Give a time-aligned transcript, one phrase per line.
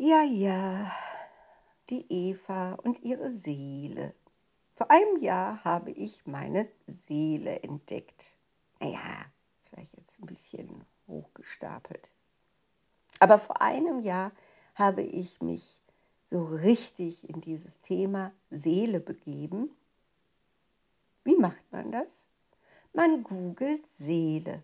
[0.00, 0.92] Ja, ja,
[1.90, 4.14] die Eva und ihre Seele.
[4.76, 8.32] Vor einem Jahr habe ich meine Seele entdeckt.
[8.78, 9.26] Naja,
[9.56, 12.12] ist vielleicht jetzt ein bisschen hochgestapelt.
[13.18, 14.30] Aber vor einem Jahr
[14.76, 15.82] habe ich mich
[16.30, 19.68] so richtig in dieses Thema Seele begeben.
[21.24, 22.24] Wie macht man das?
[22.92, 24.62] Man googelt Seele.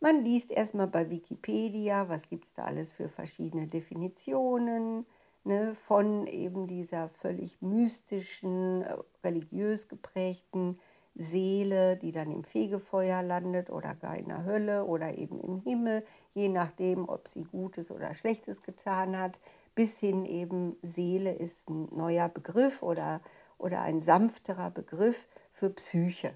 [0.00, 5.06] Man liest erstmal bei Wikipedia, was gibt es da alles für verschiedene Definitionen
[5.46, 10.78] ne, von eben dieser völlig mystischen, äh, religiös geprägten
[11.14, 16.04] Seele, die dann im Fegefeuer landet oder gar in der Hölle oder eben im Himmel,
[16.34, 19.40] je nachdem, ob sie Gutes oder Schlechtes getan hat,
[19.74, 23.22] bis hin eben Seele ist ein neuer Begriff oder,
[23.56, 26.34] oder ein sanfterer Begriff für Psyche.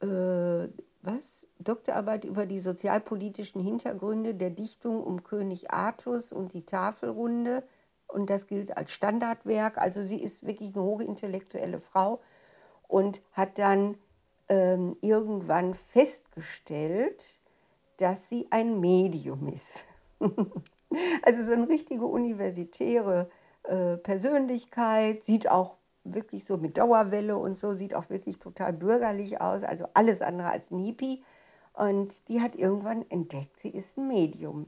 [0.00, 0.68] äh,
[1.02, 1.46] was?
[1.58, 7.62] Doktorarbeit über die sozialpolitischen Hintergründe der Dichtung um König Artus und die Tafelrunde.
[8.06, 9.78] Und das gilt als Standardwerk.
[9.78, 12.20] Also sie ist wirklich eine hochintellektuelle Frau
[12.88, 13.96] und hat dann
[14.48, 17.34] ähm, irgendwann festgestellt,
[17.98, 19.84] dass sie ein Medium ist.
[21.22, 23.30] also so eine richtige universitäre
[23.64, 29.40] äh, Persönlichkeit, sieht auch wirklich so mit Dauerwelle und so, sieht auch wirklich total bürgerlich
[29.40, 31.22] aus, also alles andere als Nipi.
[31.72, 34.66] Und die hat irgendwann entdeckt, sie ist ein Medium.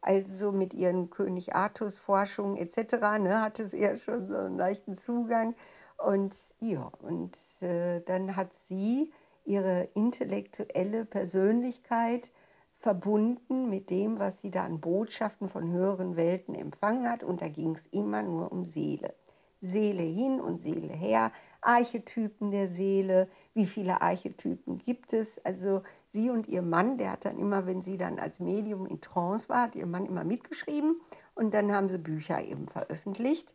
[0.00, 2.94] Also mit ihren König Artus Forschungen etc.
[3.20, 5.54] Ne, hatte sie ja schon so einen leichten Zugang.
[5.96, 9.12] Und ja, und äh, dann hat sie
[9.44, 12.32] ihre intellektuelle Persönlichkeit
[12.78, 17.22] verbunden mit dem, was sie da an Botschaften von höheren Welten empfangen hat.
[17.22, 19.14] Und da ging es immer nur um Seele.
[19.62, 25.42] Seele hin und Seele her, Archetypen der Seele, wie viele Archetypen gibt es.
[25.44, 29.00] Also sie und ihr Mann, der hat dann immer, wenn sie dann als Medium in
[29.00, 31.00] Trance war, hat ihr Mann immer mitgeschrieben
[31.34, 33.54] und dann haben sie Bücher eben veröffentlicht.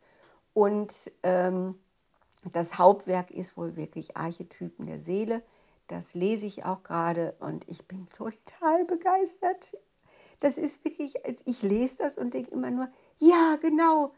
[0.53, 1.75] Und ähm,
[2.53, 5.43] das Hauptwerk ist wohl wirklich Archetypen der Seele.
[5.87, 9.71] Das lese ich auch gerade und ich bin total begeistert.
[10.39, 12.89] Das ist wirklich, ich lese das und denke immer nur,
[13.19, 14.13] ja, genau,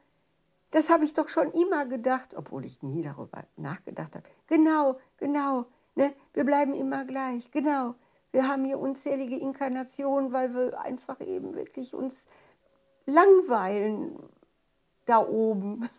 [0.71, 4.27] das habe ich doch schon immer gedacht, obwohl ich nie darüber nachgedacht habe.
[4.47, 5.65] Genau, genau.
[5.95, 6.13] Ne?
[6.33, 7.49] Wir bleiben immer gleich.
[7.51, 7.95] Genau.
[8.31, 12.27] Wir haben hier unzählige Inkarnationen, weil wir einfach eben wirklich uns
[13.05, 14.19] langweilen
[15.05, 15.89] da oben.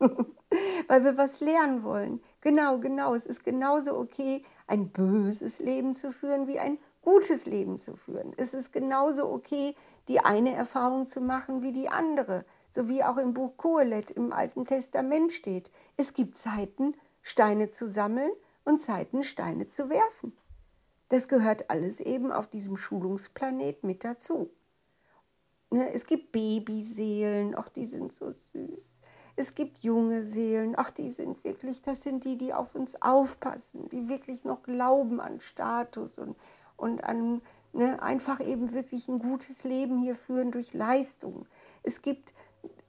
[0.88, 2.20] weil wir was lernen wollen.
[2.40, 3.14] Genau, genau.
[3.14, 8.32] Es ist genauso okay, ein böses Leben zu führen, wie ein gutes Leben zu führen.
[8.36, 9.74] Es ist genauso okay,
[10.08, 12.44] die eine Erfahrung zu machen wie die andere
[12.74, 15.70] so wie auch im Buch Kohelet im Alten Testament steht.
[15.96, 18.32] Es gibt Zeiten, Steine zu sammeln
[18.64, 20.36] und Zeiten, Steine zu werfen.
[21.08, 24.50] Das gehört alles eben auf diesem Schulungsplanet mit dazu.
[25.70, 29.00] Ne, es gibt Babyseelen, auch die sind so süß.
[29.36, 33.88] Es gibt junge Seelen, ach, die sind wirklich, das sind die, die auf uns aufpassen,
[33.90, 36.36] die wirklich noch glauben an Status und,
[36.76, 37.40] und an
[37.72, 41.46] ne, einfach eben wirklich ein gutes Leben hier führen durch Leistung.
[41.84, 42.32] Es gibt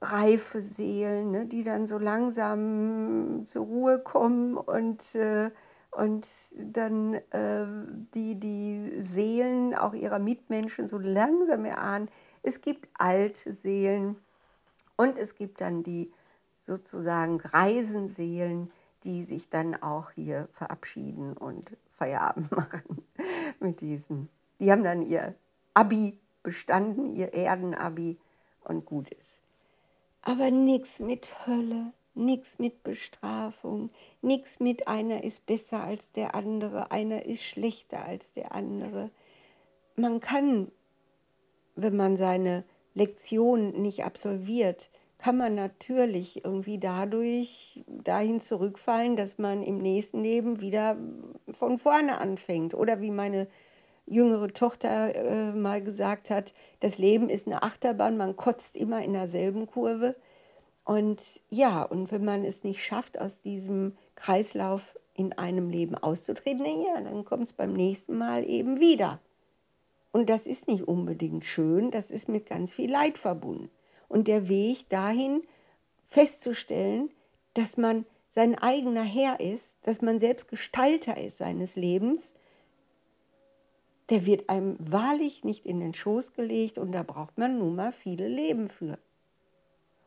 [0.00, 5.50] reife Seelen, ne, die dann so langsam zur Ruhe kommen und, äh,
[5.90, 7.66] und dann äh,
[8.14, 12.08] die, die Seelen auch ihrer Mitmenschen so langsam erahnen.
[12.42, 14.16] Es gibt alte Seelen
[14.96, 16.12] und es gibt dann die
[16.66, 18.70] sozusagen greisen Seelen,
[19.04, 23.02] die sich dann auch hier verabschieden und Feierabend machen
[23.60, 24.28] mit diesen.
[24.58, 25.34] Die haben dann ihr
[25.74, 28.18] Abi bestanden, ihr Erdenabi
[28.64, 29.38] und gut ist.
[30.28, 33.90] Aber nichts mit Hölle, nichts mit Bestrafung,
[34.22, 39.10] nichts mit einer ist besser als der andere, einer ist schlechter als der andere.
[39.94, 40.72] Man kann,
[41.76, 42.64] wenn man seine
[42.94, 50.60] Lektion nicht absolviert, kann man natürlich irgendwie dadurch dahin zurückfallen, dass man im nächsten Leben
[50.60, 50.96] wieder
[51.52, 52.74] von vorne anfängt.
[52.74, 53.46] Oder wie meine
[54.06, 59.12] jüngere Tochter äh, mal gesagt hat, das Leben ist eine Achterbahn, man kotzt immer in
[59.12, 60.16] derselben Kurve.
[60.84, 61.20] Und
[61.50, 67.00] ja, und wenn man es nicht schafft, aus diesem Kreislauf in einem Leben auszutreten, ja,
[67.00, 69.20] dann kommt es beim nächsten Mal eben wieder.
[70.12, 73.70] Und das ist nicht unbedingt schön, das ist mit ganz viel Leid verbunden.
[74.08, 75.42] Und der Weg dahin
[76.06, 77.10] festzustellen,
[77.54, 82.34] dass man sein eigener Herr ist, dass man selbst Gestalter ist seines Lebens,
[84.10, 87.92] der wird einem wahrlich nicht in den Schoß gelegt und da braucht man nun mal
[87.92, 88.98] viele Leben für.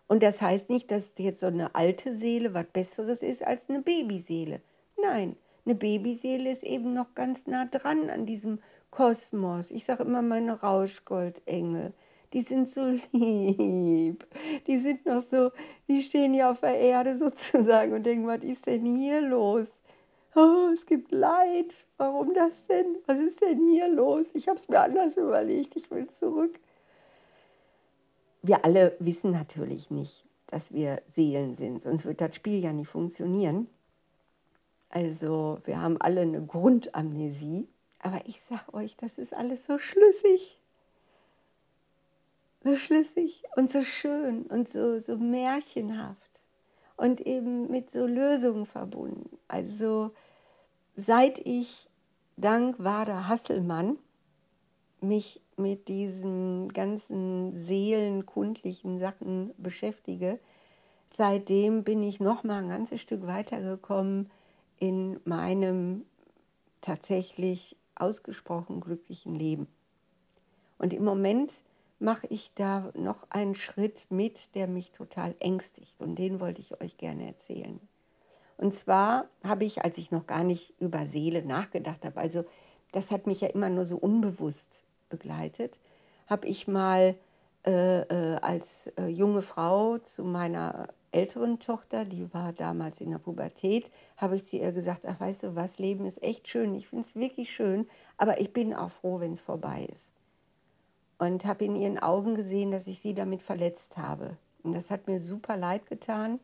[0.08, 3.82] Und das heißt nicht, dass jetzt so eine alte Seele was Besseres ist als eine
[3.82, 4.62] Babyseele.
[5.02, 5.36] Nein,
[5.66, 8.60] eine Babyseele ist eben noch ganz nah dran an diesem
[8.90, 9.70] Kosmos.
[9.70, 11.94] Ich sage immer meine Rauschgoldengel
[12.34, 14.26] die sind so lieb.
[14.68, 15.52] Die sind noch so,
[15.88, 19.82] die stehen ja auf der Erde sozusagen und denken, was ist denn hier los?
[20.36, 21.86] Oh, es gibt Leid.
[21.98, 22.98] Warum das denn?
[23.08, 24.28] Was ist denn hier los?
[24.34, 25.76] Ich habe es mir anders überlegt.
[25.76, 26.60] Ich will zurück.
[28.42, 32.88] Wir alle wissen natürlich nicht, dass wir Seelen sind, sonst wird das Spiel ja nicht
[32.88, 33.68] funktionieren.
[34.90, 37.68] Also wir haben alle eine Grundamnesie.
[38.02, 40.60] Aber ich sage euch, das ist alles so schlüssig
[42.64, 46.29] so schlüssig und so schön und so, so märchenhaft
[47.00, 49.38] und eben mit so Lösungen verbunden.
[49.48, 50.12] Also
[50.98, 51.90] seit ich
[52.36, 53.98] dank Wada Hasselmann
[55.00, 60.40] mich mit diesen ganzen seelenkundlichen Sachen beschäftige,
[61.08, 64.30] seitdem bin ich noch mal ein ganzes Stück weitergekommen
[64.78, 66.06] in meinem
[66.82, 69.68] tatsächlich ausgesprochen glücklichen Leben.
[70.78, 71.64] Und im Moment
[72.00, 76.00] mache ich da noch einen Schritt mit, der mich total ängstigt.
[76.00, 77.80] Und den wollte ich euch gerne erzählen.
[78.58, 82.46] Und zwar habe ich, als ich noch gar nicht über Seele nachgedacht habe, also
[82.92, 85.80] das hat mich ja immer nur so unbewusst begleitet,
[86.28, 87.16] habe ich mal
[87.66, 93.18] äh, äh, als äh, junge Frau zu meiner älteren Tochter, die war damals in der
[93.18, 96.88] Pubertät, habe ich zu ihr gesagt, ach weißt du was, Leben ist echt schön, ich
[96.88, 97.88] finde es wirklich schön,
[98.18, 100.12] aber ich bin auch froh, wenn es vorbei ist
[101.20, 104.38] und habe in ihren Augen gesehen, dass ich sie damit verletzt habe.
[104.64, 106.40] Und das hat mir super leid getan.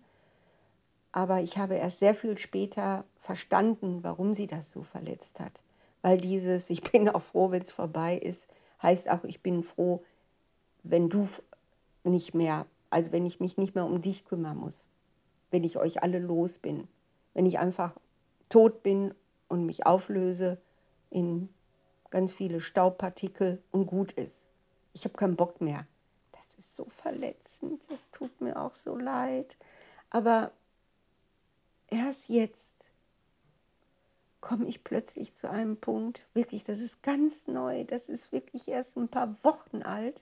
[1.13, 5.63] Aber ich habe erst sehr viel später verstanden, warum sie das so verletzt hat.
[6.01, 8.50] Weil dieses, ich bin auch froh, wenn es vorbei ist,
[8.84, 10.03] heißt auch, ich bin froh,
[10.84, 11.27] wenn du
[12.03, 14.88] nicht mehr, also wenn ich mich nicht mehr um dich kümmern muss.
[15.51, 16.89] Wenn ich euch alle los bin.
[17.34, 17.94] Wenn ich einfach
[18.50, 19.13] tot bin
[19.48, 20.58] und mich auflöse
[21.10, 21.48] in
[22.10, 24.50] ganz viele Staubpartikel und gut ist
[24.96, 25.86] ich habe keinen Bock mehr.
[26.32, 29.58] Das ist so verletzend, das tut mir auch so leid.
[30.10, 30.52] Aber
[31.88, 32.88] erst jetzt
[34.40, 38.96] komme ich plötzlich zu einem Punkt, wirklich, das ist ganz neu, das ist wirklich erst
[38.96, 40.22] ein paar Wochen alt,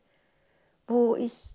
[0.88, 1.50] wo ich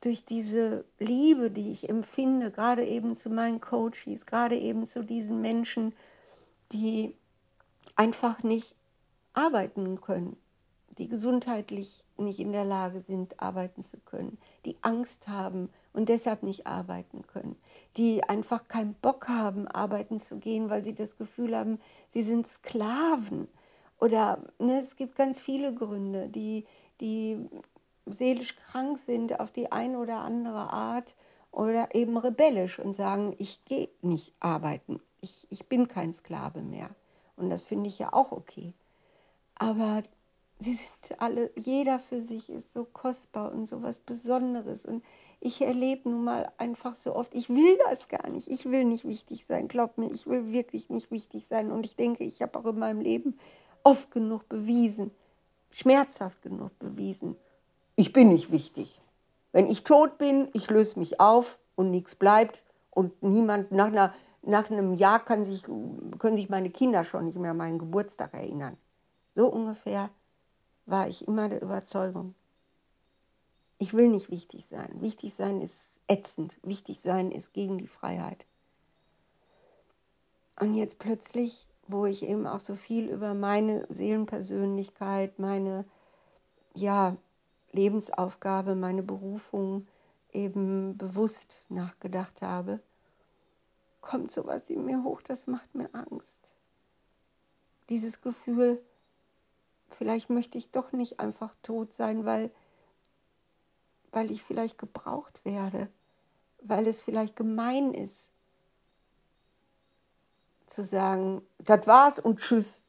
[0.00, 5.40] durch diese Liebe, die ich empfinde, gerade eben zu meinen Coaches, gerade eben zu diesen
[5.40, 5.94] Menschen,
[6.72, 7.14] die
[7.96, 8.74] einfach nicht
[9.34, 10.36] arbeiten können,
[10.96, 16.42] die gesundheitlich nicht in der Lage sind, arbeiten zu können, die Angst haben und deshalb
[16.42, 17.56] nicht arbeiten können,
[17.96, 21.80] die einfach keinen Bock haben, arbeiten zu gehen, weil sie das Gefühl haben,
[22.10, 23.48] sie sind Sklaven.
[23.98, 26.66] Oder ne, es gibt ganz viele Gründe, die,
[27.00, 27.48] die
[28.06, 31.14] seelisch krank sind auf die eine oder andere Art
[31.50, 36.90] oder eben rebellisch und sagen, ich gehe nicht arbeiten, ich, ich bin kein Sklave mehr.
[37.36, 38.74] Und das finde ich ja auch okay.
[39.56, 40.02] Aber
[40.58, 44.86] sie sind alle, jeder für sich ist so kostbar und so was Besonderes.
[44.86, 45.04] Und
[45.40, 48.48] ich erlebe nun mal einfach so oft, ich will das gar nicht.
[48.48, 49.68] Ich will nicht wichtig sein.
[49.68, 51.70] Glaub mir, ich will wirklich nicht wichtig sein.
[51.70, 53.38] Und ich denke, ich habe auch in meinem Leben
[53.82, 55.10] oft genug bewiesen,
[55.70, 57.36] schmerzhaft genug bewiesen,
[57.96, 59.00] ich bin nicht wichtig.
[59.52, 64.12] Wenn ich tot bin, ich löse mich auf und nichts bleibt und niemand nach, einer,
[64.42, 65.62] nach einem Jahr kann sich,
[66.18, 68.76] können sich meine Kinder schon nicht mehr an meinen Geburtstag erinnern.
[69.36, 70.10] So ungefähr
[70.86, 72.34] war ich immer der Überzeugung.
[73.78, 75.00] Ich will nicht wichtig sein.
[75.00, 76.56] Wichtig sein ist ätzend.
[76.62, 78.46] Wichtig sein ist gegen die Freiheit.
[80.58, 85.84] Und jetzt plötzlich, wo ich eben auch so viel über meine Seelenpersönlichkeit, meine
[86.74, 87.16] ja,
[87.72, 89.86] Lebensaufgabe, meine Berufung
[90.32, 92.80] eben bewusst nachgedacht habe,
[94.00, 96.38] kommt sowas in mir hoch, das macht mir Angst.
[97.88, 98.80] Dieses Gefühl,
[99.90, 102.50] vielleicht möchte ich doch nicht einfach tot sein, weil
[104.14, 105.88] weil ich vielleicht gebraucht werde,
[106.62, 108.30] weil es vielleicht gemein ist,
[110.68, 112.82] zu sagen, das war's und tschüss.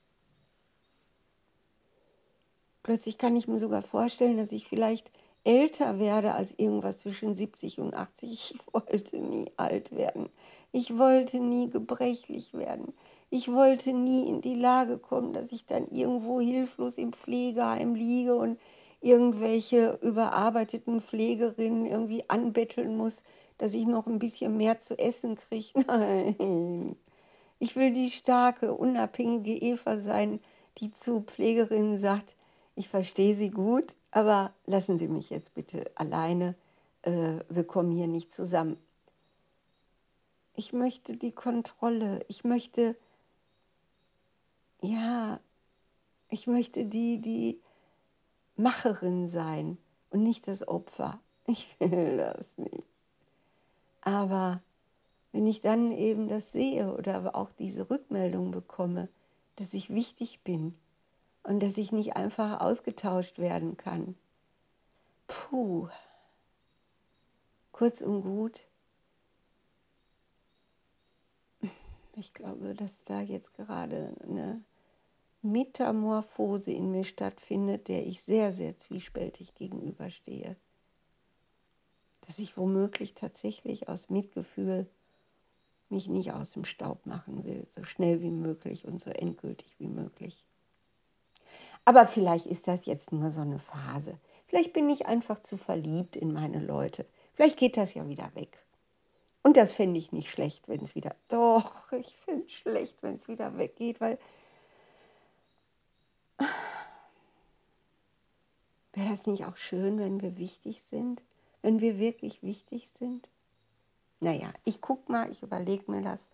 [2.83, 5.09] Plötzlich kann ich mir sogar vorstellen, dass ich vielleicht
[5.43, 8.31] älter werde als irgendwas zwischen 70 und 80.
[8.31, 10.29] Ich wollte nie alt werden.
[10.71, 12.93] Ich wollte nie gebrechlich werden.
[13.29, 18.36] Ich wollte nie in die Lage kommen, dass ich dann irgendwo hilflos im Pflegeheim liege
[18.36, 18.60] und
[19.01, 23.24] irgendwelche überarbeiteten Pflegerinnen irgendwie anbetteln muss,
[23.58, 25.79] dass ich noch ein bisschen mehr zu essen kriege.
[25.88, 26.96] Nein.
[27.60, 30.39] Ich will die starke, unabhängige Eva sein,
[30.79, 32.36] die zu Pflegerinnen sagt,
[32.75, 36.55] ich verstehe Sie gut, aber lassen Sie mich jetzt bitte alleine,
[37.03, 38.77] äh, wir kommen hier nicht zusammen.
[40.55, 42.96] Ich möchte die Kontrolle, ich möchte,
[44.85, 45.39] ja,
[46.29, 47.59] ich möchte die, die
[48.55, 49.77] Macherin sein
[50.09, 51.19] und nicht das Opfer.
[51.47, 52.83] Ich will das nicht.
[54.01, 54.61] Aber
[55.31, 59.09] wenn ich dann eben das sehe oder auch diese Rückmeldung bekomme,
[59.57, 60.75] dass ich wichtig bin
[61.43, 64.15] und dass ich nicht einfach ausgetauscht werden kann.
[65.27, 65.89] Puh.
[67.71, 68.61] Kurz und gut.
[72.17, 74.61] Ich glaube, dass da jetzt gerade eine
[75.51, 80.55] Metamorphose in mir stattfindet, der ich sehr, sehr zwiespältig gegenüberstehe.
[82.27, 84.87] Dass ich womöglich tatsächlich aus Mitgefühl
[85.89, 89.87] mich nicht aus dem Staub machen will, so schnell wie möglich und so endgültig wie
[89.87, 90.43] möglich.
[91.85, 94.17] Aber vielleicht ist das jetzt nur so eine Phase.
[94.47, 97.05] Vielleicht bin ich einfach zu verliebt in meine Leute.
[97.33, 98.57] Vielleicht geht das ja wieder weg.
[99.43, 101.15] Und das fände ich nicht schlecht, wenn es wieder.
[101.27, 104.17] Doch, ich finde es schlecht, wenn es wieder weggeht, weil
[108.95, 111.21] Wäre das nicht auch schön, wenn wir wichtig sind?
[111.61, 113.27] Wenn wir wirklich wichtig sind?
[114.21, 116.31] Naja, ich guck mal, ich überlege mir das.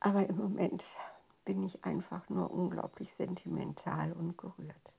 [0.00, 0.82] Aber im Moment
[1.44, 4.92] bin ich einfach nur unglaublich sentimental und gerührt.